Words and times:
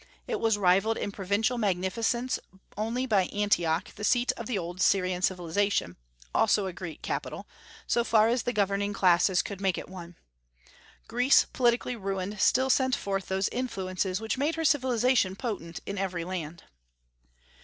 It 0.25 0.39
was 0.39 0.57
rivalled 0.57 0.97
in 0.97 1.11
provincial 1.11 1.59
magnificence 1.59 2.39
only 2.75 3.05
by 3.05 3.25
Antioch, 3.25 3.91
the 3.93 4.03
seat 4.03 4.31
of 4.31 4.47
the 4.47 4.57
old 4.57 4.81
Syrian 4.81 5.21
civilization, 5.21 5.95
also 6.33 6.65
a 6.65 6.73
Greek 6.73 7.03
capital, 7.03 7.47
so 7.85 8.03
far 8.03 8.27
as 8.27 8.41
the 8.41 8.51
governing 8.51 8.93
classes 8.93 9.43
could 9.43 9.61
make 9.61 9.77
it 9.77 9.87
one. 9.89 10.15
Greece, 11.07 11.45
politically 11.53 11.95
ruined, 11.95 12.39
still 12.39 12.71
sent 12.71 12.95
forth 12.95 13.27
those 13.27 13.47
influences 13.49 14.19
which 14.19 14.39
made 14.39 14.55
her 14.55 14.65
civilization 14.65 15.35
potent 15.35 15.81
in 15.85 15.99
every 15.99 16.23
land. 16.23 16.63